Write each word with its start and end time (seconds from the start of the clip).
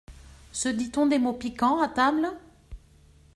Se 0.51 0.67
dit-on 0.67 1.05
des 1.05 1.19
mots 1.19 1.37
piquants 1.37 1.79
à 1.79 1.87
table? 1.87 2.25